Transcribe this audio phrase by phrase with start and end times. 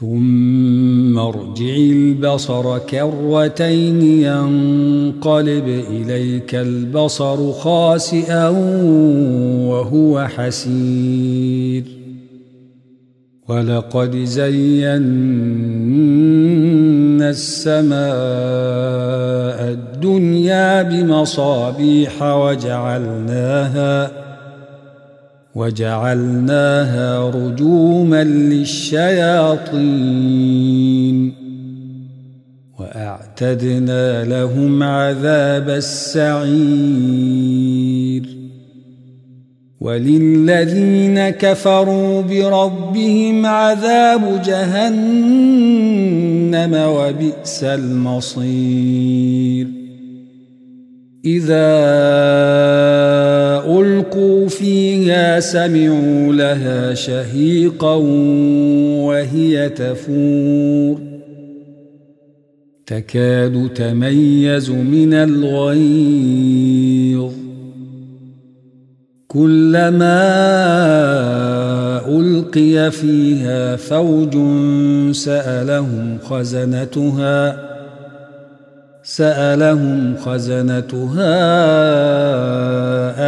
[0.00, 8.48] ثم ارجع البصر كرتين ينقلب إليك البصر خاسئا
[9.68, 11.84] وهو حسير.
[13.48, 14.96] ولقد زينا
[17.30, 17.94] السماء
[19.72, 24.23] الدنيا بمصابيح وجعلناها
[25.54, 29.74] وجعلناها رجوما للشياطين.
[32.78, 36.44] وأعتدنا لهم عذاب السعير.
[39.80, 49.83] وللذين كفروا بربهم عذاب جهنم وبئس المصير.
[51.24, 51.74] إذا
[53.80, 57.94] ألقوا فيها سمعوا لها شهيقا
[59.04, 61.00] وهي تفور.
[62.86, 66.24] تكاد تميز من الغيظ.
[69.28, 70.24] كلما
[72.08, 74.36] ألقي فيها فوج
[75.12, 77.63] سألهم خزنتها
[79.04, 81.34] سألهم خزنتها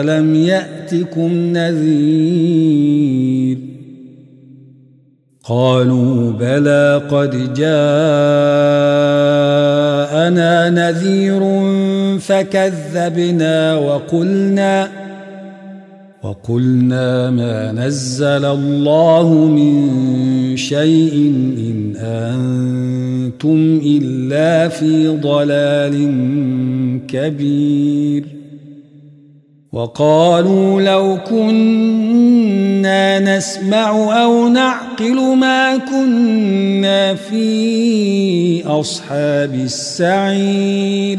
[0.00, 2.90] ألم يأتكم نذير؟
[5.44, 7.70] قالوا بلى قد جاءنا
[10.70, 11.40] نذير
[12.18, 14.88] فكذبنا وقلنا
[16.22, 19.90] وقلنا ما نزل الله من
[20.60, 21.14] شيء
[21.58, 25.96] إن أنتم إلا في ضلال
[27.08, 28.24] كبير.
[29.72, 41.18] وقالوا لو كنا نسمع أو نعقل ما كنا في أصحاب السعير.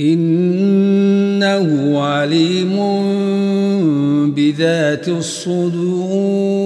[0.00, 2.76] إنه عليم
[4.34, 6.64] بذات الصدور.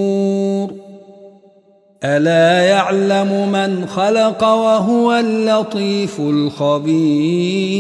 [2.04, 7.78] ألا يعلم من خلق وهو اللطيف الخبير.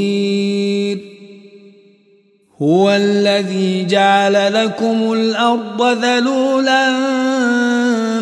[2.62, 6.92] هو الذي جعل لكم الأرض ذلولا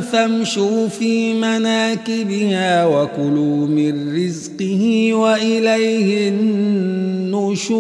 [0.01, 7.77] فامشوا في مناكبها وكلوا من رزقه وإليه النشور.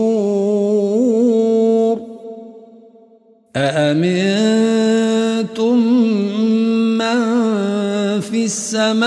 [3.56, 4.96] أأمنتم
[6.98, 7.20] من
[8.20, 9.06] في السماء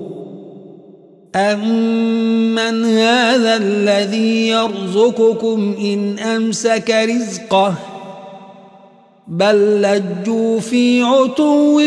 [1.35, 7.73] أمن هذا الذي يرزقكم إن أمسك رزقه
[9.27, 11.79] بل لجوا في عتو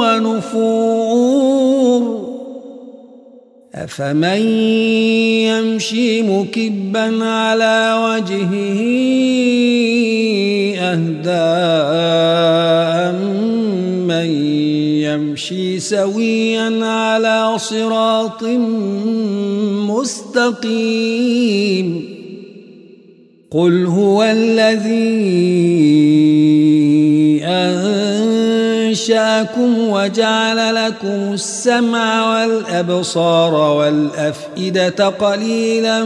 [0.00, 1.28] ونفور
[3.74, 4.42] أفمن
[5.46, 8.82] يمشي مكبا على وجهه
[10.78, 11.48] أهدى
[11.98, 12.77] من
[15.38, 18.42] يمشي سويا على صراط
[19.86, 22.04] مستقيم.
[23.50, 25.38] قل هو الذي
[28.88, 36.04] أنشأكم وجعل لكم السمع والأبصار والأفئدة قليلا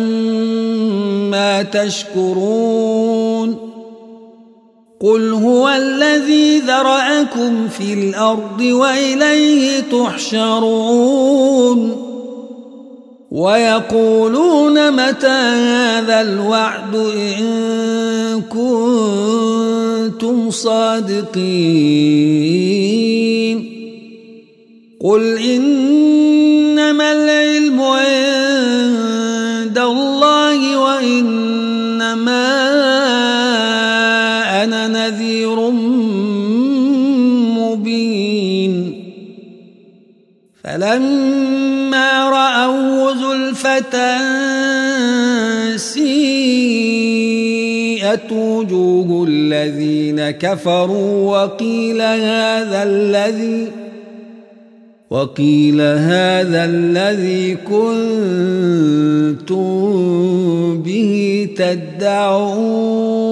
[1.33, 3.32] ما تشكرون.
[5.03, 11.33] قل هو الذي ذرأكم في الأرض وإليه تحشرون
[13.31, 18.43] ويقولون متى هذا الوعد إن
[20.13, 21.33] كنتم صادقين
[25.01, 26.32] قل إنما
[40.73, 44.17] فلما رأوا زلفة
[45.77, 47.13] سيئت
[48.33, 53.69] وجوه الذين كفروا وقيل هذا الذي
[55.11, 59.13] وقيل هذا الذي كنتم
[60.83, 63.32] به تدعون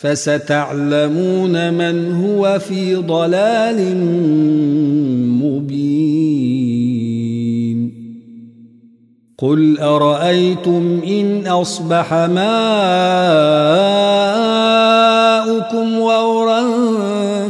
[0.00, 3.96] فستعلمون من هو في ضلال
[5.42, 6.70] مبين.
[9.38, 12.48] قل أرأيتم إن أصبح ماؤكم
[15.98, 16.62] غورا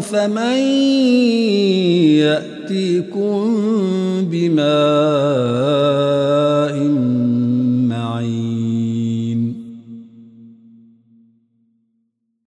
[0.00, 0.89] فمن